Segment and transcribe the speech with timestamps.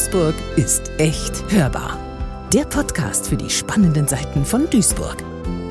[0.00, 1.98] Duisburg ist echt hörbar.
[2.54, 5.22] Der Podcast für die spannenden Seiten von Duisburg.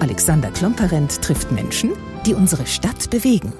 [0.02, 1.94] Alexander Klomperent trifft Menschen,
[2.28, 3.52] die unsere Stadt bewegen.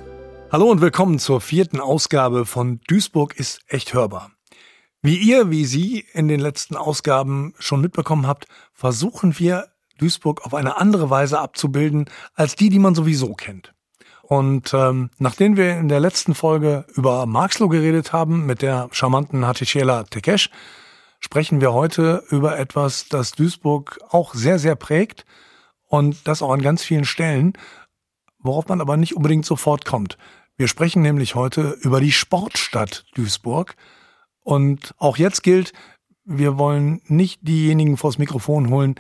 [0.52, 4.30] Hallo und willkommen zur vierten Ausgabe von Duisburg ist echt hörbar.
[5.02, 10.54] Wie ihr, wie Sie in den letzten Ausgaben schon mitbekommen habt, versuchen wir Duisburg auf
[10.54, 12.06] eine andere Weise abzubilden
[12.36, 13.74] als die, die man sowieso kennt.
[14.30, 19.48] Und ähm, nachdem wir in der letzten Folge über Marxloh geredet haben mit der charmanten
[19.48, 20.52] Hatishela Tekesh,
[21.20, 25.26] sprechen wir heute über etwas, das Duisburg auch sehr, sehr prägt
[25.88, 27.54] und das auch an ganz vielen Stellen,
[28.38, 30.20] worauf man aber nicht unbedingt sofort kommt.
[30.58, 33.76] Wir sprechen nämlich heute über die Sportstadt Duisburg.
[34.42, 35.74] Und auch jetzt gilt,
[36.24, 38.94] wir wollen nicht diejenigen vors Mikrofon holen,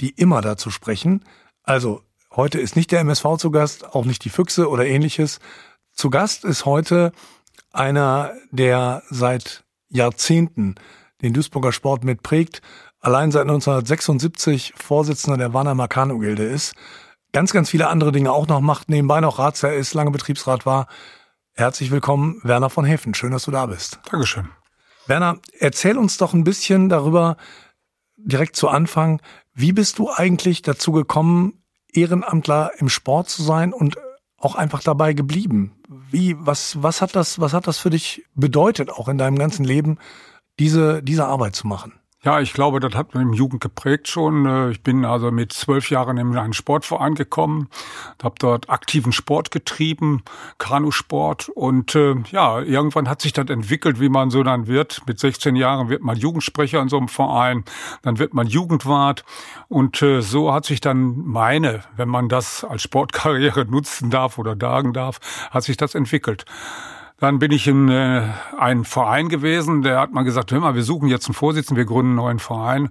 [0.00, 1.24] die immer dazu sprechen.
[1.64, 5.40] Also Heute ist nicht der MSV zu Gast, auch nicht die Füchse oder ähnliches.
[5.92, 7.12] Zu Gast ist heute
[7.72, 10.74] einer, der seit Jahrzehnten
[11.22, 12.60] den Duisburger Sport mitprägt,
[13.00, 16.74] allein seit 1976 Vorsitzender der Warner Marcano Gilde ist,
[17.32, 20.86] ganz, ganz viele andere Dinge auch noch macht, nebenbei noch Ratsherr ist, lange Betriebsrat war.
[21.54, 23.14] Herzlich willkommen, Werner von Heffen.
[23.14, 23.98] Schön, dass du da bist.
[24.10, 24.48] Dankeschön.
[25.06, 27.36] Werner, erzähl uns doch ein bisschen darüber,
[28.16, 29.20] direkt zu Anfang,
[29.54, 33.96] wie bist du eigentlich dazu gekommen, Ehrenamtler im Sport zu sein und
[34.38, 35.76] auch einfach dabei geblieben.
[35.88, 39.64] Wie, was, was hat das, was hat das für dich bedeutet, auch in deinem ganzen
[39.64, 39.98] Leben,
[40.58, 41.94] diese, diese Arbeit zu machen?
[42.28, 44.44] Ja, ich glaube, das hat im Jugend geprägt schon.
[44.44, 47.70] Äh, ich bin also mit zwölf Jahren in einen Sportverein gekommen,
[48.22, 50.22] habe dort aktiven Sport getrieben,
[50.58, 55.00] Kanusport und äh, ja, irgendwann hat sich das entwickelt, wie man so dann wird.
[55.06, 57.64] Mit 16 Jahren wird man Jugendsprecher in so einem Verein,
[58.02, 59.24] dann wird man Jugendwart
[59.68, 64.54] und äh, so hat sich dann meine, wenn man das als Sportkarriere nutzen darf oder
[64.60, 65.18] sagen darf,
[65.50, 66.44] hat sich das entwickelt.
[67.20, 70.84] Dann bin ich in äh, einem Verein gewesen, der hat mal gesagt, hör mal, wir
[70.84, 72.90] suchen jetzt einen Vorsitzenden, wir gründen einen neuen Verein.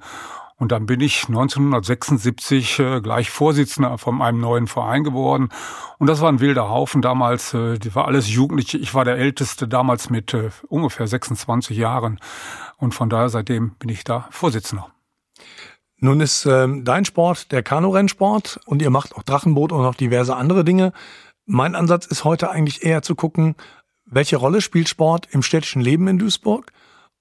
[0.59, 5.49] Und dann bin ich 1976 äh, gleich Vorsitzender von einem neuen Verein geworden.
[5.99, 7.53] Und das war ein wilder Haufen damals.
[7.53, 8.77] Äh, die war alles Jugendliche.
[8.79, 12.19] Ich war der Älteste damals mit äh, ungefähr 26 Jahren.
[12.77, 14.89] Und von daher seitdem bin ich da Vorsitzender.
[15.99, 20.35] Nun ist ähm, dein Sport der Kanurennsport und ihr macht auch Drachenboot und noch diverse
[20.35, 20.91] andere Dinge.
[21.45, 23.55] Mein Ansatz ist heute eigentlich eher zu gucken,
[24.09, 26.71] welche Rolle spielt Sport im städtischen Leben in Duisburg?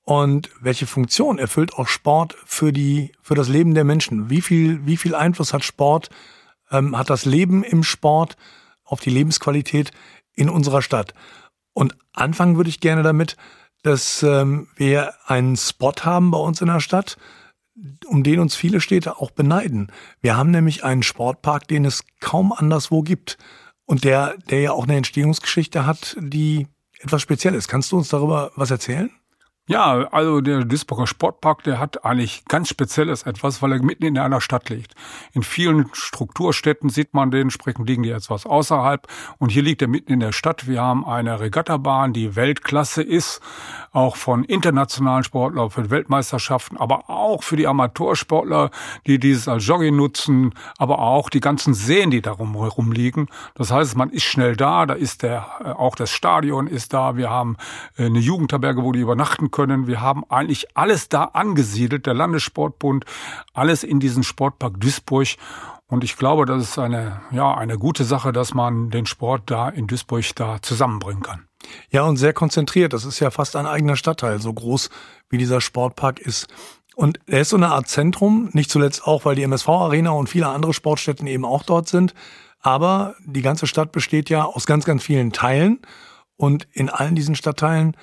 [0.03, 4.31] Und welche Funktion erfüllt auch Sport für die, für das Leben der Menschen?
[4.31, 6.11] Wie viel, wie viel Einfluss hat Sport,
[6.71, 8.37] ähm, hat das Leben im Sport
[8.85, 9.91] auf die Lebensqualität
[10.33, 11.13] in unserer Stadt?
[11.73, 13.37] Und anfangen würde ich gerne damit,
[13.83, 17.17] dass ähm, wir einen Spot haben bei uns in der Stadt,
[18.07, 19.91] um den uns viele Städte auch beneiden.
[20.21, 23.39] Wir haben nämlich einen Sportpark, den es kaum anderswo gibt.
[23.85, 26.67] Und der, der ja auch eine Entstehungsgeschichte hat, die
[27.01, 27.69] etwas Spezielles.
[27.69, 29.11] Kannst du uns darüber was erzählen?
[29.69, 34.17] Ja, also der Duisburger Sportpark, der hat eigentlich ganz Spezielles etwas, weil er mitten in
[34.17, 34.95] einer Stadt liegt.
[35.33, 39.09] In vielen Strukturstädten sieht man den, entsprechend liegen die etwas außerhalb.
[39.39, 40.69] Und hier liegt er mitten in der Stadt.
[40.69, 43.41] Wir haben eine Regattabahn, die Weltklasse ist,
[43.91, 48.71] auch von internationalen Sportlern für Weltmeisterschaften, aber auch für die Amateursportler,
[49.09, 53.27] die dieses als Jogging nutzen, aber auch die ganzen Seen, die darum herum liegen.
[53.55, 57.17] Das heißt, man ist schnell da, da ist der, äh, auch das Stadion ist da.
[57.17, 57.57] Wir haben
[57.97, 59.56] äh, eine Jugendherberge, wo die übernachten können.
[59.59, 63.05] Wir haben eigentlich alles da angesiedelt, der Landessportbund,
[63.55, 65.29] alles in diesen Sportpark Duisburg.
[65.89, 69.69] Und ich glaube, das ist eine, ja, eine gute Sache, dass man den Sport da
[69.69, 71.47] in Duisburg da zusammenbringen kann.
[71.91, 72.93] Ja, und sehr konzentriert.
[72.93, 74.91] Das ist ja fast ein eigener Stadtteil, so groß
[75.31, 76.49] wie dieser Sportpark ist.
[76.95, 80.49] Und er ist so eine Art Zentrum, nicht zuletzt auch, weil die MSV-Arena und viele
[80.49, 82.15] andere Sportstätten eben auch dort sind.
[82.61, 85.81] Aber die ganze Stadt besteht ja aus ganz, ganz vielen Teilen.
[86.37, 87.97] Und in allen diesen Stadtteilen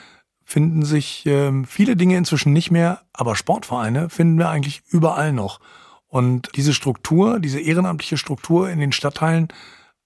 [0.53, 5.59] finden sich ähm, viele Dinge inzwischen nicht mehr, aber Sportvereine finden wir eigentlich überall noch.
[6.05, 9.47] Und diese Struktur, diese ehrenamtliche Struktur in den Stadtteilen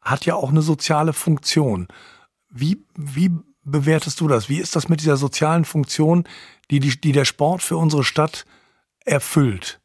[0.02, 1.90] hat ja auch eine soziale Funktion.
[2.50, 3.30] Wie, wie
[3.66, 4.48] bewertest du das?
[4.48, 6.24] Wie ist das mit dieser sozialen Funktion,
[6.72, 8.46] die, die, die der Sport für unsere Stadt
[9.04, 9.82] erfüllt?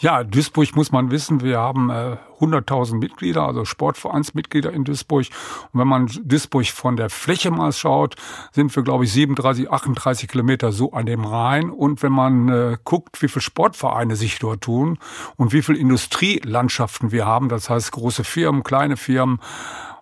[0.00, 5.26] Ja, Duisburg muss man wissen, wir haben äh, 100.000 Mitglieder, also Sportvereinsmitglieder in Duisburg.
[5.72, 8.16] Und wenn man Duisburg von der Fläche mal schaut,
[8.50, 11.68] sind wir, glaube ich, 37, 38 Kilometer so an dem Rhein.
[11.68, 14.96] Und wenn man äh, guckt, wie viele Sportvereine sich dort tun
[15.36, 19.38] und wie viele Industrielandschaften wir haben, das heißt große Firmen, kleine Firmen,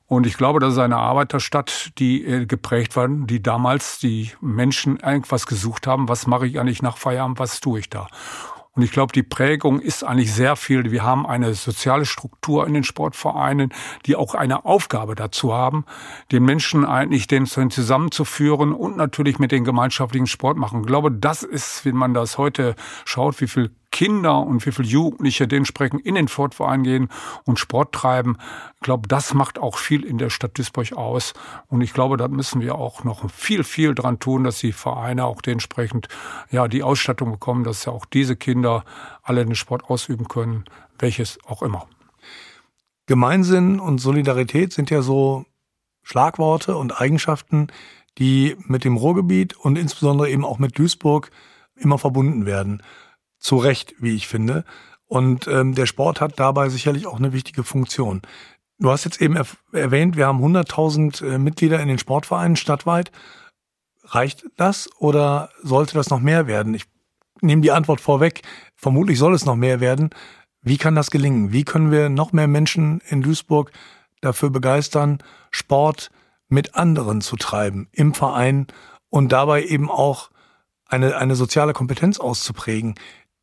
[0.07, 4.97] und ich glaube, das ist eine Arbeiterstadt, die äh, geprägt war, die damals die Menschen
[5.01, 8.07] irgendwas gesucht haben, was mache ich eigentlich nach Feierabend, was tue ich da?
[8.79, 10.93] Und ich glaube, die Prägung ist eigentlich sehr viel.
[10.93, 13.73] Wir haben eine soziale Struktur in den Sportvereinen,
[14.07, 15.85] die auch eine Aufgabe dazu haben,
[16.31, 20.83] den Menschen eigentlich den zusammenzuführen und natürlich mit den gemeinschaftlichen Sport machen.
[20.83, 24.89] Ich glaube, das ist, wenn man das heute schaut, wie viel Kinder und wie viele
[24.89, 27.09] Jugendliche dementsprechend in den Sportverein gehen
[27.45, 28.37] und Sport treiben.
[28.77, 31.33] Ich glaube, das macht auch viel in der Stadt Duisburg aus.
[31.69, 35.25] Und ich glaube, da müssen wir auch noch viel, viel dran tun, dass die Vereine
[35.25, 36.09] auch dementsprechend
[36.51, 38.85] ja die Ausstattung bekommen, dass ja auch diese Kinder
[39.23, 40.65] alle den Sport ausüben können,
[40.99, 41.89] welches auch immer.
[43.07, 45.47] Gemeinsinn und Solidarität sind ja so
[46.03, 47.69] Schlagworte und Eigenschaften,
[48.19, 51.31] die mit dem Ruhrgebiet und insbesondere eben auch mit Duisburg
[51.75, 52.83] immer verbunden werden
[53.39, 54.65] zu Recht, wie ich finde.
[55.07, 58.23] Und ähm, der Sport hat dabei sicherlich auch eine wichtige Funktion.
[58.79, 63.11] Du hast jetzt eben er erwähnt, wir haben 100.000 äh, Mitglieder in den Sportvereinen stadtweit.
[64.05, 66.75] Reicht das oder sollte das noch mehr werden?
[66.75, 66.85] Ich
[67.41, 68.43] nehme die Antwort vorweg.
[68.77, 70.11] Vermutlich soll es noch mehr werden.
[70.63, 71.53] Wie kann das gelingen?
[71.53, 73.73] Wie können wir noch mehr Menschen in Duisburg
[74.21, 75.19] dafür begeistern,
[75.51, 76.11] Sport
[76.49, 78.67] mit anderen zu treiben im Verein
[79.11, 80.31] und dabei eben auch
[80.87, 82.95] eine, eine soziale Kompetenz auszuprägen,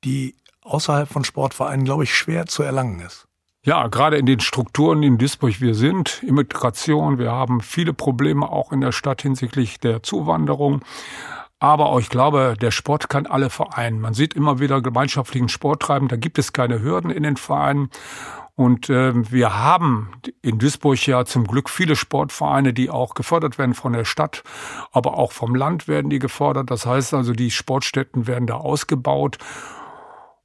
[0.06, 3.28] die außerhalb von Sportvereinen, glaube ich, schwer zu erlangen ist.
[3.64, 8.72] Ja, gerade in den Strukturen in Duisburg wir sind, Immigration, wir haben viele Probleme auch
[8.72, 10.82] in der Stadt hinsichtlich der Zuwanderung.
[11.58, 14.00] Aber auch ich glaube, der Sport kann alle vereinen.
[14.00, 17.90] Man sieht immer wieder gemeinschaftlichen Sport treiben, da gibt es keine Hürden in den Vereinen.
[18.54, 20.12] Und äh, wir haben
[20.42, 24.44] in Duisburg ja zum Glück viele Sportvereine, die auch gefördert werden von der Stadt,
[24.92, 26.70] aber auch vom Land werden die gefördert.
[26.70, 29.40] Das heißt also, die Sportstätten werden da ausgebaut.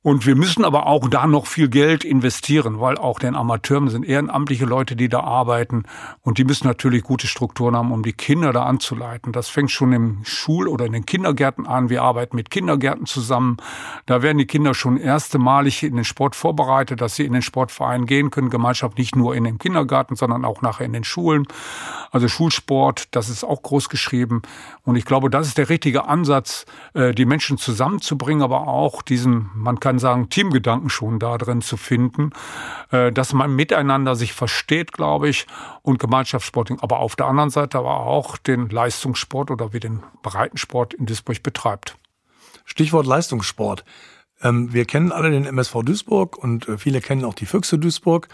[0.02, 4.02] Und wir müssen aber auch da noch viel Geld investieren, weil auch den Amateuren sind
[4.02, 5.82] ehrenamtliche Leute, die da arbeiten.
[6.22, 9.32] Und die müssen natürlich gute Strukturen haben, um die Kinder da anzuleiten.
[9.32, 11.90] Das fängt schon im Schul- oder in den Kindergärten an.
[11.90, 13.58] Wir arbeiten mit Kindergärten zusammen.
[14.06, 18.06] Da werden die Kinder schon erstemalig in den Sport vorbereitet, dass sie in den Sportverein
[18.06, 18.48] gehen können.
[18.48, 21.46] Gemeinschaft nicht nur in den Kindergarten, sondern auch nachher in den Schulen.
[22.10, 24.40] Also Schulsport, das ist auch groß geschrieben.
[24.82, 26.64] Und ich glaube, das ist der richtige Ansatz,
[26.94, 31.62] äh, die Menschen zusammenzubringen, aber auch diesen, man kann kann sagen, Teamgedanken schon da drin
[31.62, 32.30] zu finden,
[32.92, 35.48] äh, dass man miteinander sich versteht, glaube ich,
[35.82, 40.94] und Gemeinschaftssport, aber auf der anderen Seite aber auch den Leistungssport oder wie den Breitensport
[40.94, 41.96] in Duisburg betreibt.
[42.64, 43.84] Stichwort Leistungssport.
[44.40, 48.28] Ähm, wir kennen alle den MSV Duisburg und äh, viele kennen auch die Füchse Duisburg.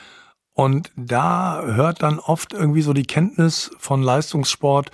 [0.53, 4.91] Und da hört dann oft irgendwie so die Kenntnis von Leistungssport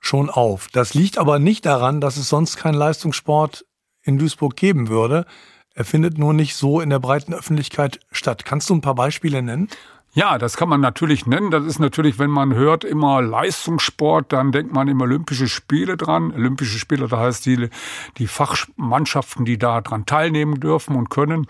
[0.00, 0.68] schon auf.
[0.72, 3.66] Das liegt aber nicht daran, dass es sonst keinen Leistungssport
[4.02, 5.26] in Duisburg geben würde.
[5.76, 8.46] Er findet nur nicht so in der breiten Öffentlichkeit statt.
[8.46, 9.68] Kannst du ein paar Beispiele nennen?
[10.16, 11.50] Ja, das kann man natürlich nennen.
[11.50, 16.32] Das ist natürlich, wenn man hört immer Leistungssport, dann denkt man immer Olympische Spiele dran.
[16.32, 17.68] Olympische Spiele, da heißt die,
[18.16, 21.46] die Fachmannschaften, die da dran teilnehmen dürfen und können.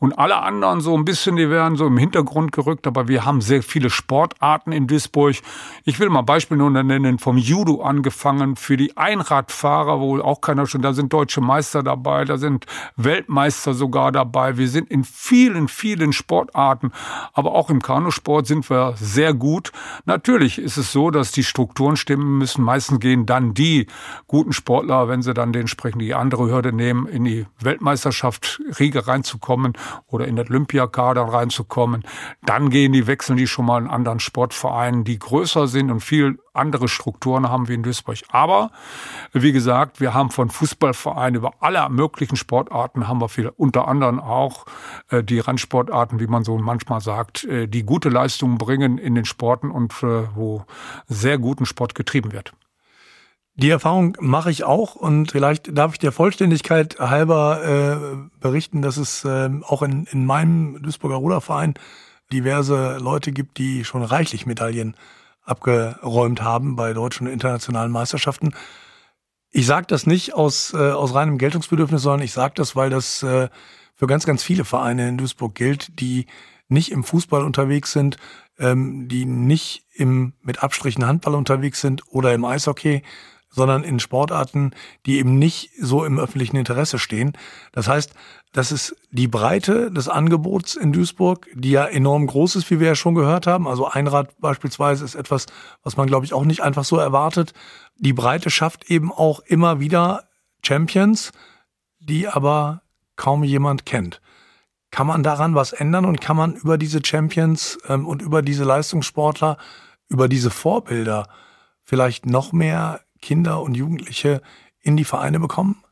[0.00, 2.88] Und alle anderen so ein bisschen, die werden so im Hintergrund gerückt.
[2.88, 5.36] Aber wir haben sehr viele Sportarten in Duisburg.
[5.84, 10.66] Ich will mal Beispiele nur nennen, vom Judo angefangen, für die Einradfahrer, wo auch keiner
[10.66, 12.66] schon, da sind deutsche Meister dabei, da sind
[12.96, 14.56] Weltmeister sogar dabei.
[14.56, 16.90] Wir sind in vielen, vielen Sportarten,
[17.32, 19.70] aber auch im Kanu Kanusport sind wir sehr gut.
[20.06, 22.64] Natürlich ist es so, dass die Strukturen stimmen müssen.
[22.64, 23.86] Meistens gehen dann die
[24.26, 29.74] guten Sportler, wenn sie dann entsprechend die andere Hürde nehmen, in die Weltmeisterschaft Riege reinzukommen
[30.06, 32.04] oder in den Olympiakader reinzukommen.
[32.46, 36.38] Dann gehen die, wechseln die schon mal in anderen Sportvereinen, die größer sind und viel
[36.58, 38.18] andere Strukturen haben wie in Duisburg.
[38.30, 38.70] Aber
[39.32, 44.20] wie gesagt, wir haben von Fußballvereinen über alle möglichen Sportarten haben wir viel, unter anderem
[44.20, 44.66] auch
[45.10, 49.24] äh, die Randsportarten, wie man so manchmal sagt, äh, die gute Leistungen bringen in den
[49.24, 50.64] Sporten und äh, wo
[51.06, 52.52] sehr guten Sport getrieben wird.
[53.60, 58.96] Die Erfahrung mache ich auch und vielleicht darf ich der Vollständigkeit halber äh, berichten, dass
[58.96, 61.74] es äh, auch in, in meinem Duisburger Ruderverein
[62.32, 64.94] diverse Leute gibt, die schon reichlich Medaillen
[65.48, 68.54] abgeräumt haben bei deutschen und internationalen Meisterschaften.
[69.50, 73.22] Ich sage das nicht aus, äh, aus reinem Geltungsbedürfnis, sondern ich sage das, weil das
[73.22, 73.48] äh,
[73.94, 76.26] für ganz, ganz viele Vereine in Duisburg gilt, die
[76.68, 78.18] nicht im Fußball unterwegs sind,
[78.58, 83.02] ähm, die nicht im mit Abstrichen Handball unterwegs sind oder im Eishockey,
[83.50, 84.72] sondern in Sportarten,
[85.06, 87.32] die eben nicht so im öffentlichen Interesse stehen.
[87.72, 88.12] Das heißt,
[88.52, 92.88] das ist die Breite des Angebots in Duisburg, die ja enorm groß ist, wie wir
[92.88, 93.68] ja schon gehört haben.
[93.68, 95.46] Also Einrad beispielsweise ist etwas,
[95.82, 97.52] was man, glaube ich, auch nicht einfach so erwartet.
[97.96, 100.28] Die Breite schafft eben auch immer wieder
[100.64, 101.32] Champions,
[102.00, 102.82] die aber
[103.16, 104.20] kaum jemand kennt.
[104.90, 108.64] Kann man daran was ändern und kann man über diese Champions ähm, und über diese
[108.64, 109.58] Leistungssportler,
[110.08, 111.28] über diese Vorbilder
[111.82, 114.40] vielleicht noch mehr Kinder und Jugendliche
[114.80, 115.82] in die Vereine bekommen?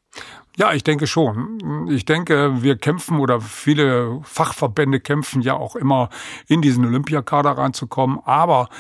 [0.59, 1.87] Ja, ich denke schon.
[1.91, 6.09] Ich denke, wir kämpfen oder viele Fachverbände kämpfen ja auch immer
[6.49, 8.21] in diesen Olympiakader reinzukommen.
[8.25, 8.71] Aber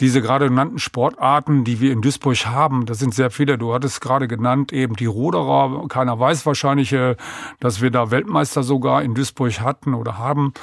[0.00, 3.58] diese gerade genannten Sportarten, die wir in Duisburg haben, das sind sehr viele.
[3.58, 5.86] Du hattest gerade genannt, eben die Ruderer.
[5.88, 7.16] Keiner weiß wahrscheinlich, äh,
[7.60, 10.54] dass wir da Weltmeister sogar in Duisburg hatten oder haben.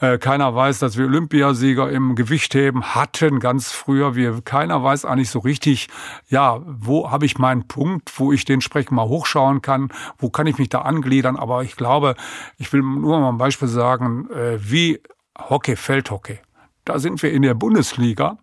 [0.00, 4.14] Äh, keiner weiß, dass wir Olympiasieger im Gewichtheben hatten ganz früher.
[4.14, 5.88] Wir, keiner weiß eigentlich so richtig,
[6.28, 10.46] ja, wo habe ich meinen Punkt, wo ich den entsprechend mal hochschauen kann, wo kann
[10.46, 11.36] ich mich da angliedern.
[11.36, 12.14] Aber ich glaube,
[12.58, 15.00] ich will nur mal ein Beispiel sagen, äh, wie
[15.38, 16.38] Hockey, Feldhockey.
[16.84, 18.38] Da sind wir in der Bundesliga.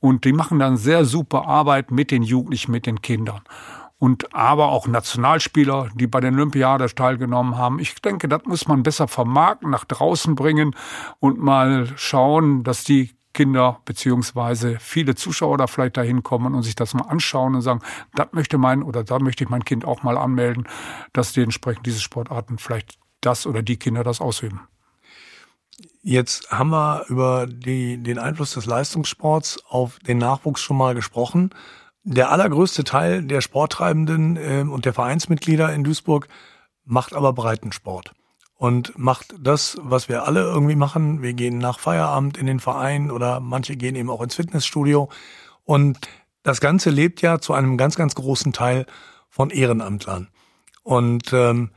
[0.00, 3.40] Und die machen dann sehr super Arbeit mit den Jugendlichen, mit den Kindern.
[3.98, 7.78] Und aber auch Nationalspieler, die bei den Olympiaden teilgenommen haben.
[7.78, 10.76] Ich denke, das muss man besser vermarkten, nach draußen bringen
[11.18, 16.74] und mal schauen, dass die Kinder beziehungsweise viele Zuschauer da vielleicht dahin kommen und sich
[16.74, 17.80] das mal anschauen und sagen,
[18.14, 20.66] das möchte mein oder da möchte ich mein Kind auch mal anmelden,
[21.12, 24.60] dass die entsprechend diese Sportarten vielleicht das oder die Kinder das ausüben.
[26.02, 31.50] Jetzt haben wir über die, den Einfluss des Leistungssports auf den Nachwuchs schon mal gesprochen.
[32.02, 36.28] Der allergrößte Teil der Sporttreibenden äh, und der Vereinsmitglieder in Duisburg
[36.84, 38.12] macht aber Breitensport
[38.54, 41.20] und macht das, was wir alle irgendwie machen.
[41.20, 45.10] Wir gehen nach Feierabend in den Verein oder manche gehen eben auch ins Fitnessstudio.
[45.64, 45.98] Und
[46.42, 48.86] das Ganze lebt ja zu einem ganz, ganz großen Teil
[49.28, 50.28] von Ehrenamtlern.
[50.84, 51.70] Und ähm,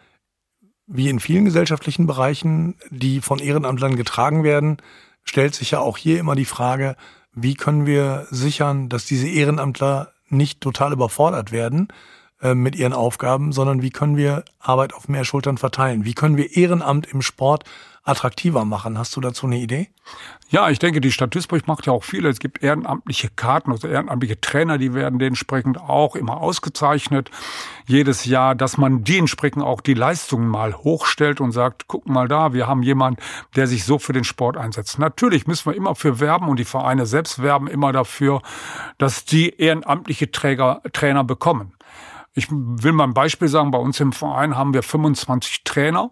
[0.89, 4.77] wie in vielen gesellschaftlichen Bereichen, die von Ehrenamtlern getragen werden,
[5.23, 6.95] stellt sich ja auch hier immer die Frage,
[7.31, 11.89] wie können wir sichern, dass diese Ehrenamtler nicht total überfordert werden
[12.41, 16.05] äh, mit ihren Aufgaben, sondern wie können wir Arbeit auf mehr Schultern verteilen?
[16.05, 17.65] Wie können wir Ehrenamt im Sport
[18.03, 18.97] attraktiver machen.
[18.97, 19.89] Hast du dazu eine Idee?
[20.49, 22.29] Ja, ich denke, die Stadt Duisburg macht ja auch viele.
[22.29, 27.29] Es gibt ehrenamtliche Karten, also ehrenamtliche Trainer, die werden dementsprechend auch immer ausgezeichnet.
[27.85, 32.27] Jedes Jahr, dass man die entsprechend auch die Leistungen mal hochstellt und sagt, guck mal
[32.27, 33.21] da, wir haben jemanden,
[33.55, 34.97] der sich so für den Sport einsetzt.
[34.97, 38.41] Natürlich müssen wir immer für werben und die Vereine selbst werben immer dafür,
[38.97, 41.73] dass die ehrenamtliche Träger, Trainer bekommen.
[42.39, 46.11] Ich will mal ein Beispiel sagen, bei uns im Verein haben wir 25 Trainer.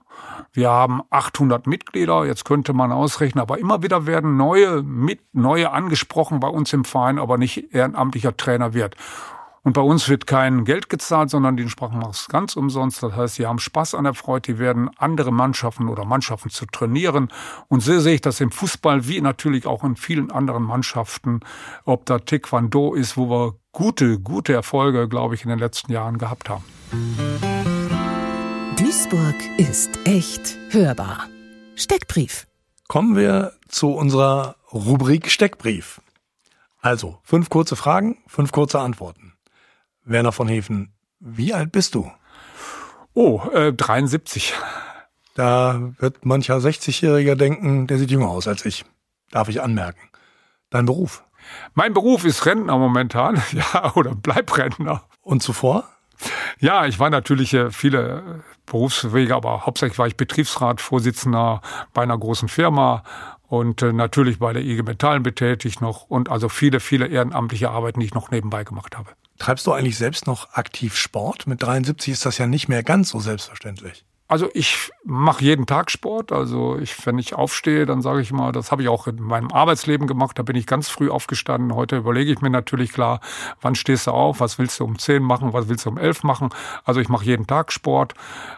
[0.52, 5.72] Wir haben 800 Mitglieder, jetzt könnte man ausrechnen, aber immer wieder werden neue mit, neue
[5.72, 8.98] angesprochen bei uns im Verein, aber nicht ehrenamtlicher Trainer wird.
[9.68, 13.04] Und bei uns wird kein Geld gezahlt, sondern die Sprachen machen es ganz umsonst.
[13.04, 16.66] Das heißt, sie haben Spaß an der Freude, die werden andere Mannschaften oder Mannschaften zu
[16.68, 17.28] trainieren.
[17.68, 21.42] Und so sehe ich das im Fußball wie natürlich auch in vielen anderen Mannschaften,
[21.84, 26.18] ob da Taekwondo ist, wo wir gute, gute Erfolge, glaube ich, in den letzten Jahren
[26.18, 26.64] gehabt haben.
[28.78, 31.28] Duisburg ist echt hörbar.
[31.76, 32.48] Steckbrief.
[32.88, 36.00] Kommen wir zu unserer Rubrik Steckbrief.
[36.80, 39.34] Also, fünf kurze Fragen, fünf kurze Antworten.
[40.08, 42.10] Werner von Hefen, wie alt bist du?
[43.14, 44.54] Oh, äh, 73.
[45.36, 48.86] Da wird mancher 60-Jähriger denken, der sieht jünger aus als ich.
[49.32, 50.00] Darf ich anmerken.
[50.70, 51.24] Dein Beruf?
[51.74, 55.04] Mein Beruf ist Rentner momentan, ja, oder bleib Rentner.
[55.22, 55.88] Und zuvor?
[56.60, 61.62] Ja, ich war natürlich äh, viele Berufswege, aber hauptsächlich war ich Betriebsratvorsitzender
[61.94, 63.04] bei einer großen Firma
[63.48, 68.00] und äh, natürlich bei der IG Metallen betätigt noch und also viele, viele ehrenamtliche Arbeiten,
[68.00, 69.12] die ich noch nebenbei gemacht habe.
[69.38, 71.48] Treibst du eigentlich selbst noch aktiv Sport?
[71.48, 74.07] Mit 73 ist das ja nicht mehr ganz so selbstverständlich.
[74.30, 76.34] Also ich mache jeden Tag Sport.
[76.34, 79.52] Also ich, wenn ich aufstehe, dann sage ich mal, das habe ich auch in meinem
[79.52, 80.38] Arbeitsleben gemacht.
[80.38, 81.74] Da bin ich ganz früh aufgestanden.
[81.74, 83.22] Heute überlege ich mir natürlich klar,
[83.62, 86.24] wann stehst du auf, was willst du um zehn machen, was willst du um elf
[86.24, 86.50] machen.
[86.84, 88.16] Also ich mache jeden Tag Sport.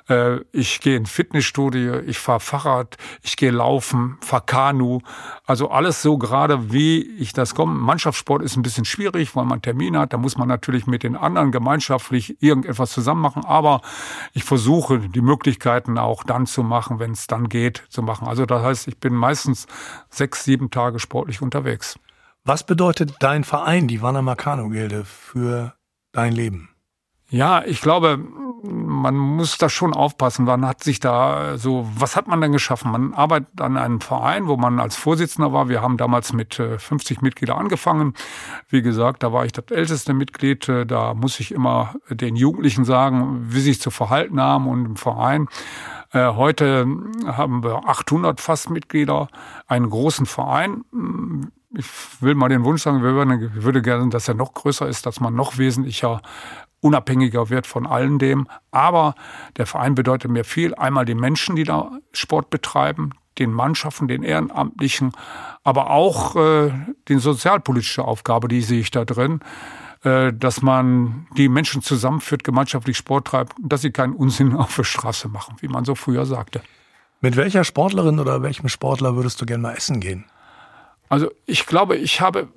[0.08, 5.02] Äh, ich gehe in Fitnessstudio, ich fahre Fahrrad, ich gehe laufen, fahre Kanu.
[5.46, 7.76] Also alles so gerade, wie ich das komme.
[7.76, 10.14] Mannschaftssport ist ein bisschen schwierig, weil man Termine hat.
[10.14, 13.46] Da muss man natürlich mit den anderen gemeinschaftlich irgendetwas zusammen machen.
[13.46, 13.82] Aber
[14.34, 18.28] ich versuche die Möglichkeit Möglichkeiten auch dann zu machen, wenn es dann geht, zu machen.
[18.28, 19.68] Also das heißt, ich bin meistens
[20.10, 22.00] sechs, sieben Tage sportlich unterwegs.
[22.46, 25.74] Was bedeutet dein Verein, die Wanner Marcano Gilde, für
[26.14, 26.70] dein Leben?
[27.30, 28.20] Ja, ich glaube,
[28.64, 30.46] man muss da schon aufpassen.
[30.46, 32.92] Man hat sich da so, was hat man denn geschaffen?
[32.92, 35.70] Man arbeitet an einem Verein, wo man als Vorsitzender war.
[35.70, 38.14] Wir haben damals mit 50 äh, Mitgliedern angefangen.
[38.68, 40.68] Wie gesagt, da war ich das älteste Mitglied.
[40.68, 44.86] Äh, da muss ich immer den Jugendlichen sagen, wie sie sich zu verhalten haben und
[44.86, 45.48] im Verein.
[46.12, 46.88] Äh, heute
[47.26, 49.28] haben wir 800 fast Mitglieder,
[49.68, 50.84] einen großen Verein
[51.78, 51.86] ich
[52.22, 55.20] will mal den Wunsch sagen, wir würden, würde gerne, dass er noch größer ist, dass
[55.20, 56.22] man noch wesentlicher
[56.82, 58.48] unabhängiger wird von allem dem.
[58.72, 59.16] Aber
[59.58, 60.76] der Verein bedeutet mir viel.
[60.76, 65.12] Einmal die Menschen, die da Sport betreiben, den Mannschaften, den Ehrenamtlichen,
[65.64, 66.72] aber auch äh,
[67.08, 69.40] die sozialpolitische Aufgabe, die sehe ich da drin.
[70.04, 74.84] äh, dass man die Menschen zusammenführt, gemeinschaftlich Sport treibt, dass sie keinen Unsinn auf der
[74.84, 76.62] Straße machen, wie man so früher sagte.
[77.22, 80.26] Mit welcher Sportlerin oder welchem Sportler würdest du gerne mal essen gehen?
[81.10, 82.48] Also ich glaube, ich habe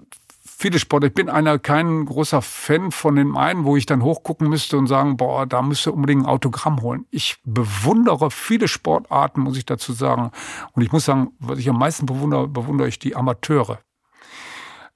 [0.45, 1.09] viele Sportler.
[1.09, 4.87] Ich bin einer kein großer Fan von den einen, wo ich dann hochgucken müsste und
[4.87, 7.07] sagen, boah, da müsste unbedingt ein Autogramm holen.
[7.11, 10.31] Ich bewundere viele Sportarten, muss ich dazu sagen.
[10.73, 13.79] Und ich muss sagen, was ich am meisten bewundere, bewundere ich die Amateure.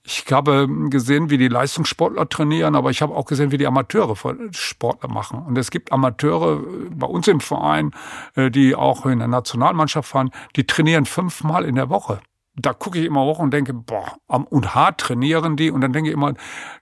[0.08, 4.14] Ich habe gesehen, wie die Leistungssportler trainieren, aber ich habe auch gesehen, wie die Amateure
[4.52, 5.42] Sportler machen.
[5.42, 7.90] Und es gibt Amateure bei uns im Verein,
[8.36, 12.20] äh, die auch in der Nationalmannschaft fahren, die trainieren fünfmal in der Woche
[12.56, 15.70] da gucke ich immer hoch und denke, boah, und hart trainieren die.
[15.70, 16.34] Und dann denke ich immer,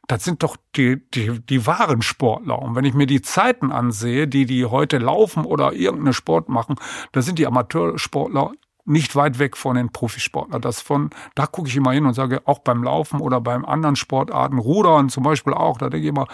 [0.07, 2.61] das sind doch die, die, die wahren Sportler.
[2.61, 6.77] Und wenn ich mir die Zeiten ansehe, die die heute laufen oder irgendeinen Sport machen,
[7.13, 8.53] da sind die Amateursportler
[8.87, 10.61] nicht weit weg von den Profisportlern.
[10.61, 13.97] Das von, da gucke ich immer hin und sage, auch beim Laufen oder beim anderen
[13.97, 16.27] Sportarten, Rudern zum Beispiel auch, da denke ich immer,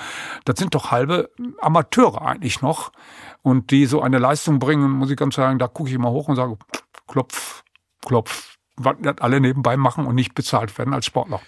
[0.45, 1.31] das sind doch halbe
[1.61, 2.91] Amateure eigentlich noch.
[3.43, 6.29] Und die so eine Leistung bringen, muss ich ganz sagen, da gucke ich immer hoch
[6.29, 6.59] und sage,
[7.07, 7.63] klopf,
[8.05, 8.50] klopf,
[9.21, 11.41] alle nebenbei machen und nicht bezahlt werden als Sportler.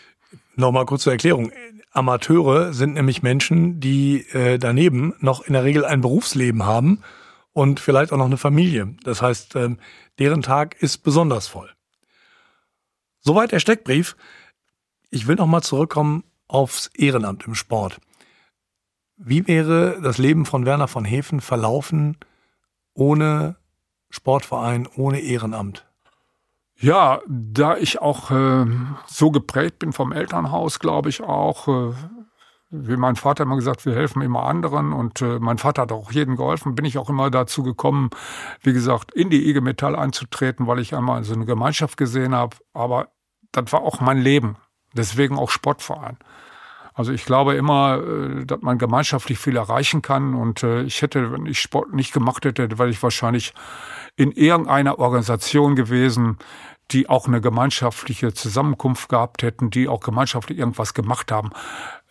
[0.55, 1.51] Nochmal kurz zur Erklärung.
[1.93, 7.03] Amateure sind nämlich Menschen, die äh, daneben noch in der Regel ein Berufsleben haben
[7.53, 8.95] und vielleicht auch noch eine Familie.
[9.05, 9.79] Das heißt, ähm,
[10.19, 11.71] deren Tag ist besonders voll.
[13.21, 14.17] Soweit der Steckbrief.
[15.11, 18.01] Ich will nochmal zurückkommen aufs Ehrenamt im Sport.
[19.17, 22.17] Wie wäre das Leben von Werner von Hefen verlaufen
[22.95, 23.57] ohne
[24.11, 25.87] Sportverein, ohne Ehrenamt?
[26.83, 28.67] Ja, da ich auch äh,
[29.07, 31.95] so geprägt bin vom Elternhaus, glaube ich auch, äh,
[32.71, 36.11] wie mein Vater immer gesagt, wir helfen immer anderen und äh, mein Vater hat auch
[36.11, 38.11] jedem geholfen, bin ich auch immer dazu gekommen,
[38.63, 42.57] wie gesagt, in die IG Metall einzutreten, weil ich einmal so eine Gemeinschaft gesehen habe,
[42.73, 43.11] aber
[43.53, 44.57] das war auch mein Leben,
[44.93, 46.19] deswegen auch Sportverein.
[46.95, 50.35] Also ich glaube immer, äh, dass man gemeinschaftlich viel erreichen kann.
[50.35, 53.55] Und äh, ich hätte, wenn ich Sport nicht gemacht hätte, wäre ich wahrscheinlich
[54.17, 56.39] in irgendeiner Organisation gewesen,
[56.93, 61.51] die auch eine gemeinschaftliche Zusammenkunft gehabt hätten, die auch gemeinschaftlich irgendwas gemacht haben.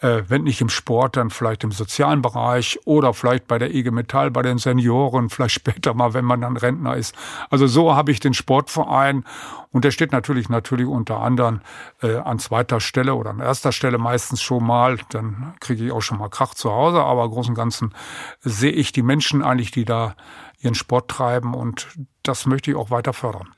[0.01, 3.91] Äh, wenn nicht im Sport, dann vielleicht im sozialen Bereich oder vielleicht bei der IG
[3.91, 7.15] Metall, bei den Senioren, vielleicht später mal, wenn man dann Rentner ist.
[7.51, 9.24] Also so habe ich den Sportverein
[9.72, 11.61] und der steht natürlich natürlich unter anderem
[12.01, 14.98] äh, an zweiter Stelle oder an erster Stelle meistens schon mal.
[15.09, 17.94] Dann kriege ich auch schon mal Krach zu Hause, aber im Großen und Ganzen
[18.39, 20.15] sehe ich die Menschen eigentlich, die da
[20.59, 21.87] ihren Sport treiben und
[22.24, 23.50] das möchte ich auch weiter fördern.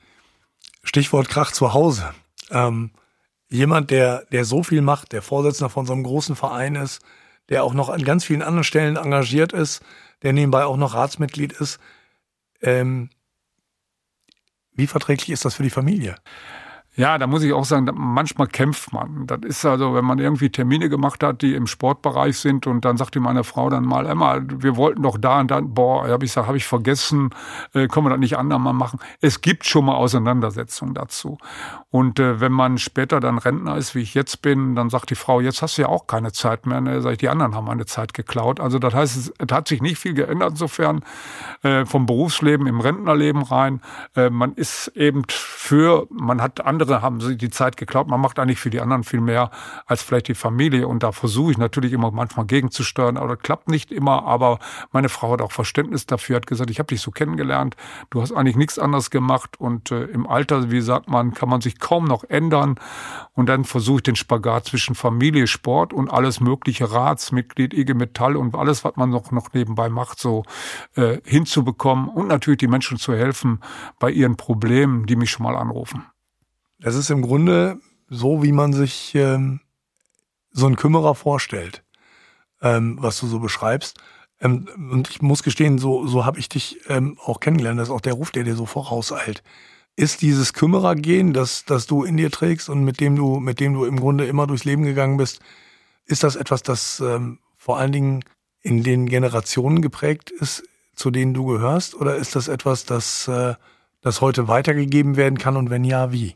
[0.84, 2.14] Stichwort Krach zu Hause.
[2.50, 2.92] Ähm,
[3.48, 7.02] jemand, der, der so viel macht, der Vorsitzender von so einem großen Verein ist,
[7.48, 9.82] der auch noch an ganz vielen anderen Stellen engagiert ist,
[10.22, 11.78] der nebenbei auch noch Ratsmitglied ist.
[12.62, 13.10] Ähm,
[14.72, 16.16] wie verträglich ist das für die Familie?
[16.96, 19.26] Ja, da muss ich auch sagen, manchmal kämpft man.
[19.26, 22.96] Das ist also, wenn man irgendwie Termine gemacht hat, die im Sportbereich sind und dann
[22.96, 26.30] sagte meine Frau dann mal, Emma, wir wollten doch da und dann, boah, habe ich
[26.30, 27.30] gesagt, habe ich vergessen,
[27.72, 29.00] äh, können wir das nicht andermal machen.
[29.20, 31.38] Es gibt schon mal Auseinandersetzungen dazu.
[31.90, 35.16] Und äh, wenn man später dann Rentner ist, wie ich jetzt bin, dann sagt die
[35.16, 36.80] Frau, jetzt hast du ja auch keine Zeit mehr.
[36.80, 37.02] Ne?
[37.02, 38.60] Sag ich, die anderen haben meine Zeit geklaut.
[38.60, 41.02] Also das heißt, es, es hat sich nicht viel geändert insofern
[41.62, 43.80] äh, vom Berufsleben im Rentnerleben rein.
[44.14, 48.08] Äh, man ist eben für, man hat andere andere haben sich die Zeit geklaut.
[48.08, 49.50] Man macht eigentlich für die anderen viel mehr
[49.86, 50.86] als vielleicht die Familie.
[50.86, 53.16] Und da versuche ich natürlich immer manchmal gegenzusteuern.
[53.16, 54.24] Aber das klappt nicht immer.
[54.26, 54.58] Aber
[54.92, 57.76] meine Frau hat auch Verständnis dafür, hat gesagt, ich habe dich so kennengelernt.
[58.10, 59.58] Du hast eigentlich nichts anderes gemacht.
[59.58, 62.76] Und äh, im Alter, wie sagt man, kann man sich kaum noch ändern.
[63.32, 68.36] Und dann versuche ich den Spagat zwischen Familie, Sport und alles mögliche Ratsmitglied, IG Metall
[68.36, 70.44] und alles, was man noch, noch nebenbei macht, so
[70.96, 73.60] äh, hinzubekommen und natürlich die Menschen zu helfen
[73.98, 76.04] bei ihren Problemen, die mich schon mal anrufen.
[76.78, 79.60] Das ist im Grunde so, wie man sich ähm,
[80.50, 81.82] so einen Kümmerer vorstellt,
[82.62, 83.98] ähm, was du so beschreibst.
[84.40, 87.78] Ähm, und ich muss gestehen, so, so habe ich dich ähm, auch kennengelernt.
[87.80, 89.42] Das ist auch der Ruf, der dir so vorauseilt.
[89.96, 93.74] Ist dieses Kümmerergehen, das, das du in dir trägst und mit dem du, mit dem
[93.74, 95.40] du im Grunde immer durchs Leben gegangen bist,
[96.06, 98.24] ist das etwas, das ähm, vor allen Dingen
[98.60, 101.94] in den Generationen geprägt ist, zu denen du gehörst?
[101.94, 103.54] Oder ist das etwas, das, äh,
[104.00, 106.34] das heute weitergegeben werden kann und wenn ja, wie?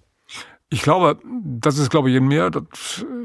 [0.70, 2.50] Ich glaube, das ist, glaube ich, in mir.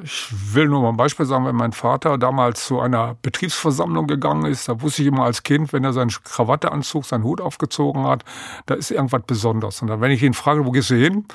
[0.01, 4.45] Ich will nur mal ein Beispiel sagen, wenn mein Vater damals zu einer Betriebsversammlung gegangen
[4.45, 8.05] ist, da wusste ich immer als Kind, wenn er seine Krawatte anzog, seinen Hut aufgezogen
[8.05, 8.23] hat,
[8.65, 9.81] da ist irgendwas Besonderes.
[9.81, 11.25] Und dann, wenn ich ihn frage, wo gehst du hin?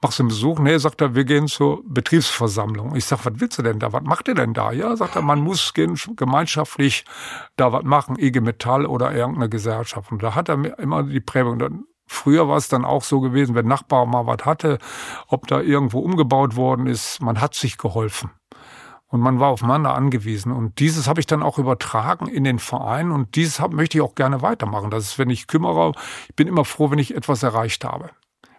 [0.00, 0.60] Machst du einen Besuch?
[0.60, 2.94] Nee, sagt er, wir gehen zur Betriebsversammlung.
[2.94, 3.92] Ich sag, was willst du denn da?
[3.92, 4.70] Was macht ihr denn da?
[4.70, 7.04] Ja, sagt er, man muss gehen, gemeinschaftlich
[7.56, 10.12] da was machen, IG Metall oder irgendeine Gesellschaft.
[10.12, 11.58] Und da hat er mir immer die Prägung,
[12.08, 14.78] Früher war es dann auch so gewesen, wenn Nachbar mal was hatte,
[15.28, 18.30] ob da irgendwo umgebaut worden ist, man hat sich geholfen.
[19.10, 20.52] Und man war aufeinander angewiesen.
[20.52, 23.10] Und dieses habe ich dann auch übertragen in den Verein.
[23.10, 24.90] Und dieses möchte ich auch gerne weitermachen.
[24.90, 25.92] Das ist, wenn ich kümmere,
[26.28, 28.10] ich bin immer froh, wenn ich etwas erreicht habe.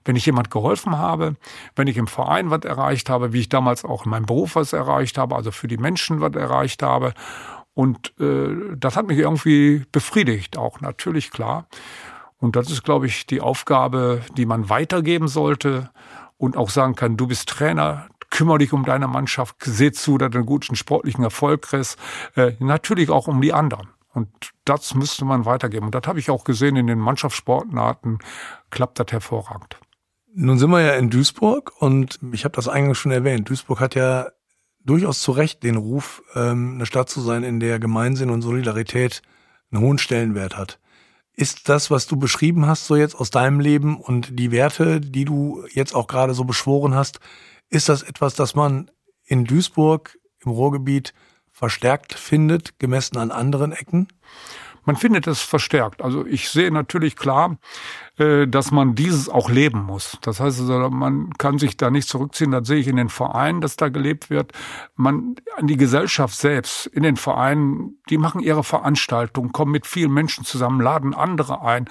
[0.05, 1.35] Wenn ich jemand geholfen habe,
[1.75, 4.73] wenn ich im Verein was erreicht habe, wie ich damals auch in meinem Beruf was
[4.73, 7.13] erreicht habe, also für die Menschen was erreicht habe.
[7.75, 11.67] Und äh, das hat mich irgendwie befriedigt, auch natürlich klar.
[12.39, 15.89] Und das ist, glaube ich, die Aufgabe, die man weitergeben sollte
[16.37, 20.31] und auch sagen kann, du bist Trainer, kümmere dich um deine Mannschaft, seh zu, dass
[20.31, 21.97] du einen guten sportlichen Erfolg kriegst.
[22.35, 23.89] Äh, natürlich auch um die anderen.
[24.13, 24.29] Und
[24.65, 25.87] das müsste man weitergeben.
[25.87, 28.19] Und das habe ich auch gesehen in den Mannschaftssportarten,
[28.69, 29.77] klappt das hervorragend.
[30.33, 33.49] Nun sind wir ja in Duisburg und ich habe das eingangs schon erwähnt.
[33.49, 34.27] Duisburg hat ja
[34.83, 39.21] durchaus zu Recht den Ruf, ähm, eine Stadt zu sein, in der Gemeinsinn und Solidarität
[39.71, 40.79] einen hohen Stellenwert hat.
[41.39, 45.23] Ist das, was du beschrieben hast, so jetzt aus deinem Leben und die Werte, die
[45.23, 47.21] du jetzt auch gerade so beschworen hast,
[47.69, 48.91] ist das etwas, das man
[49.23, 51.13] in Duisburg im Ruhrgebiet
[51.49, 54.09] verstärkt findet, gemessen an anderen Ecken?
[54.83, 56.01] Man findet es verstärkt.
[56.01, 57.57] Also ich sehe natürlich klar,
[58.19, 60.17] dass man dieses auch leben muss.
[60.21, 62.51] Das heißt, also, man kann sich da nicht zurückziehen.
[62.51, 64.51] Das sehe ich in den Vereinen, dass da gelebt wird.
[64.95, 70.11] Man, an die Gesellschaft selbst, in den Vereinen, die machen ihre Veranstaltungen, kommen mit vielen
[70.11, 71.85] Menschen zusammen, laden andere ein.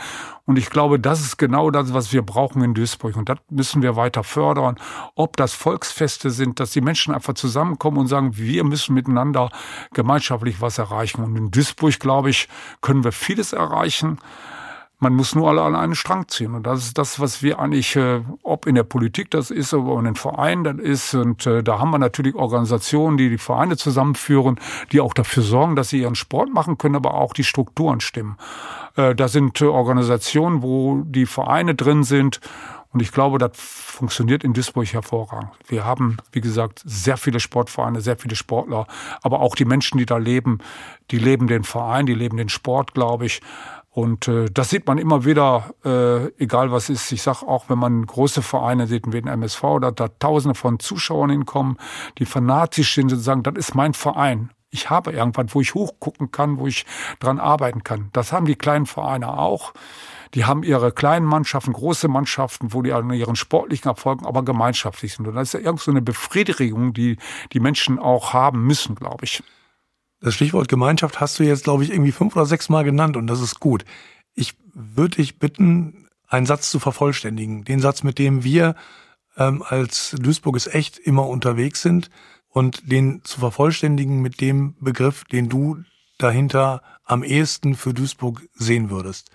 [0.44, 3.16] Und ich glaube, das ist genau das, was wir brauchen in Duisburg.
[3.16, 4.76] Und das müssen wir weiter fördern.
[5.14, 9.50] Ob das Volksfeste sind, dass die Menschen einfach zusammenkommen und sagen, wir müssen miteinander
[9.94, 11.22] gemeinschaftlich was erreichen.
[11.24, 12.48] Und in Duisburg, glaube ich,
[12.82, 14.18] können wir vieles erreichen.
[15.00, 16.54] Man muss nur alle an einen Strang ziehen.
[16.54, 19.98] Und das ist das, was wir eigentlich, äh, ob in der Politik das ist, oder
[20.00, 21.14] in den Vereinen das ist.
[21.14, 24.58] Und äh, da haben wir natürlich Organisationen, die die Vereine zusammenführen,
[24.90, 28.38] die auch dafür sorgen, dass sie ihren Sport machen können, aber auch die Strukturen stimmen.
[28.96, 32.40] Äh, da sind äh, Organisationen, wo die Vereine drin sind.
[32.92, 35.50] Und ich glaube, das funktioniert in Duisburg hervorragend.
[35.68, 38.86] Wir haben, wie gesagt, sehr viele Sportvereine, sehr viele Sportler,
[39.22, 40.58] aber auch die Menschen, die da leben,
[41.10, 43.42] die leben den Verein, die leben den Sport, glaube ich.
[43.98, 47.10] Und äh, das sieht man immer wieder, äh, egal was ist.
[47.10, 50.78] Ich sage auch, wenn man große Vereine sieht, wie den MSV, da da Tausende von
[50.78, 51.78] Zuschauern hinkommen,
[52.18, 54.50] die fanatisch sind und sagen, das ist mein Verein.
[54.70, 56.86] Ich habe irgendwas, wo ich hochgucken kann, wo ich
[57.18, 58.10] dran arbeiten kann.
[58.12, 59.72] Das haben die kleinen Vereine auch.
[60.34, 65.14] Die haben ihre kleinen Mannschaften, große Mannschaften, wo die an ihren sportlichen Erfolgen aber gemeinschaftlich
[65.14, 65.26] sind.
[65.26, 67.16] Und das ist ja irgend so eine Befriedigung, die
[67.52, 69.42] die Menschen auch haben müssen, glaube ich.
[70.20, 73.26] Das Stichwort Gemeinschaft hast du jetzt, glaube ich, irgendwie fünf oder sechs Mal genannt und
[73.26, 73.84] das ist gut.
[74.34, 77.64] Ich würde dich bitten, einen Satz zu vervollständigen.
[77.64, 78.74] Den Satz, mit dem wir
[79.36, 82.10] ähm, als Duisburg ist echt immer unterwegs sind
[82.48, 85.82] und den zu vervollständigen mit dem Begriff, den du
[86.18, 89.30] dahinter am ehesten für Duisburg sehen würdest.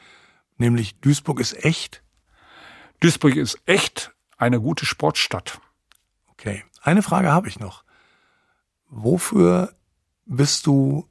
[0.58, 2.04] Nämlich Duisburg ist echt.
[3.00, 5.60] Duisburg ist echt eine gute Sportstadt.
[6.28, 6.64] Okay.
[6.82, 7.84] Eine Frage habe ich noch.
[8.90, 9.74] Wofür
[10.26, 11.08] bist du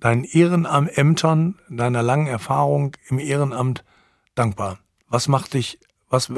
[0.00, 3.84] deinen Ehrenämtern, deiner langen Erfahrung im Ehrenamt
[4.34, 4.78] dankbar?
[5.08, 6.30] Was macht dich, was,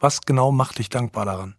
[0.00, 1.56] was genau macht dich dankbar daran?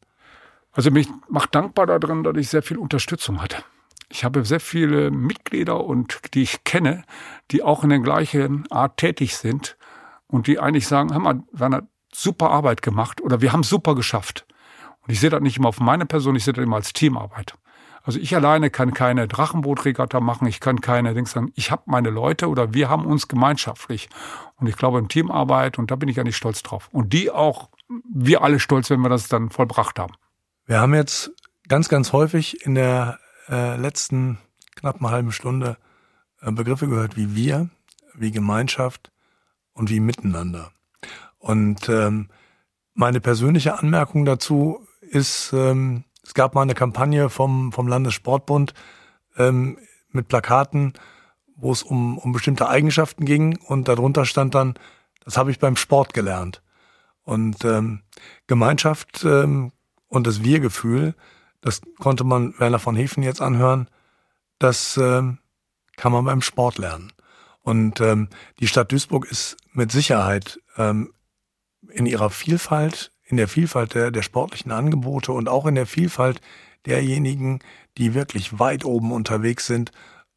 [0.71, 3.63] Also mich macht dankbar daran, dass ich sehr viel Unterstützung hatte.
[4.09, 7.03] Ich habe sehr viele Mitglieder und die ich kenne,
[7.51, 9.77] die auch in der gleichen Art tätig sind
[10.27, 14.45] und die eigentlich sagen, haben wir, Werner, super Arbeit gemacht oder wir haben super geschafft.
[15.01, 17.55] Und ich sehe das nicht immer auf meine Person, ich sehe das immer als Teamarbeit.
[18.03, 21.51] Also ich alleine kann keine Drachenbootregatta machen, ich kann keine Dings sagen.
[21.55, 24.09] Ich habe meine Leute oder wir haben uns gemeinschaftlich.
[24.57, 26.89] Und ich glaube in Teamarbeit, und da bin ich ja nicht stolz drauf.
[26.91, 27.69] Und die auch,
[28.13, 30.15] wir alle stolz, wenn wir das dann vollbracht haben.
[30.65, 31.31] Wir haben jetzt
[31.69, 34.37] ganz, ganz häufig in der äh, letzten
[34.75, 35.77] knappen halben Stunde
[36.41, 37.69] äh, Begriffe gehört wie wir,
[38.15, 39.11] wie Gemeinschaft
[39.71, 40.71] und wie Miteinander.
[41.37, 42.29] Und ähm,
[42.93, 48.73] meine persönliche Anmerkung dazu ist, ähm, es gab mal eine Kampagne vom, vom Landessportbund
[49.37, 49.77] ähm,
[50.09, 50.93] mit Plakaten,
[51.55, 54.75] wo es um, um bestimmte Eigenschaften ging und darunter stand dann,
[55.23, 56.61] das habe ich beim Sport gelernt.
[57.23, 58.01] Und ähm,
[58.47, 59.71] Gemeinschaft ähm,
[60.07, 61.15] und das Wir-Gefühl,
[61.61, 63.89] das konnte man Werner von Hefen jetzt anhören,
[64.59, 65.39] das ähm,
[65.95, 67.13] kann man beim Sport lernen.
[67.61, 68.27] Und ähm,
[68.59, 71.13] die Stadt Duisburg ist mit Sicherheit ähm,
[71.89, 76.41] in ihrer Vielfalt in der Vielfalt der, der sportlichen Angebote und auch in der Vielfalt
[76.85, 77.59] derjenigen,
[77.97, 79.91] die wirklich weit oben unterwegs sind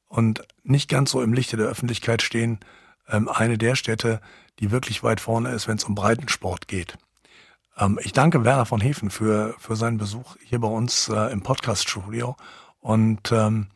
[0.08, 2.60] und nicht ganz so im Lichte der Öffentlichkeit stehen,
[3.08, 4.20] ähm, eine der Städte,
[4.58, 6.96] die wirklich weit vorne ist, wenn es um Breitensport geht.
[7.76, 11.42] Ähm, ich danke Werner von Hefen für, für seinen Besuch hier bei uns äh, im
[11.42, 12.36] Podcast-Studio
[12.80, 13.68] und ähm,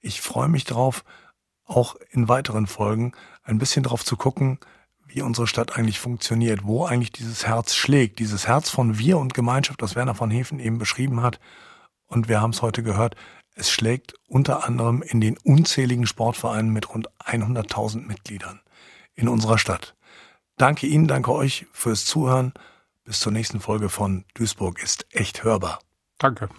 [0.00, 1.04] ich freue mich drauf,
[1.64, 4.58] auch in weiteren Folgen ein bisschen drauf zu gucken,
[5.16, 9.32] wie unsere Stadt eigentlich funktioniert, wo eigentlich dieses Herz schlägt, dieses Herz von Wir und
[9.32, 11.40] Gemeinschaft, das Werner von Hefen eben beschrieben hat.
[12.06, 13.16] Und wir haben es heute gehört,
[13.58, 18.60] Es schlägt unter anderem in den unzähligen Sportvereinen mit rund 100.000 Mitgliedern
[19.14, 19.94] in unserer Stadt.
[20.58, 22.52] Danke Ihnen, danke euch fürs Zuhören.
[23.04, 25.78] Bis zur nächsten Folge von Duisburg ist echt hörbar.
[26.18, 26.50] Danke.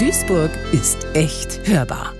[0.00, 2.12] Duisburg ist echt hörbar.